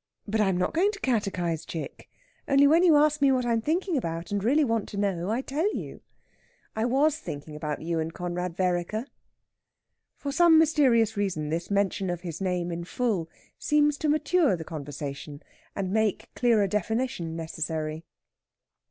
'""But 0.26 0.40
I'm 0.40 0.56
not 0.56 0.72
going 0.72 0.92
to 0.92 0.98
catechize, 1.00 1.66
chick. 1.66 2.08
Only 2.48 2.66
when 2.66 2.82
you 2.82 2.96
ask 2.96 3.20
me 3.20 3.30
what 3.30 3.44
I'm 3.44 3.60
thinking 3.60 3.98
about, 3.98 4.32
and 4.32 4.42
really 4.42 4.64
want 4.64 4.88
to 4.88 4.96
know, 4.96 5.28
I 5.28 5.42
tell 5.42 5.74
you. 5.76 6.00
I 6.74 6.86
was 6.86 7.18
thinking 7.18 7.54
about 7.54 7.82
you 7.82 7.98
and 7.98 8.14
Conrad 8.14 8.56
Vereker." 8.56 9.04
For 10.16 10.32
some 10.32 10.58
mysterious 10.58 11.18
reason 11.18 11.50
this 11.50 11.70
mention 11.70 12.08
of 12.08 12.22
his 12.22 12.40
name 12.40 12.72
in 12.72 12.84
full 12.84 13.28
seems 13.58 13.98
to 13.98 14.08
mature 14.08 14.56
the 14.56 14.64
conversation, 14.64 15.42
and 15.76 15.92
make 15.92 16.30
clearer 16.34 16.66
definition 16.66 17.36
necessary. 17.36 18.06